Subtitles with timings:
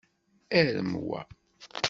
[0.57, 1.21] Arem wa!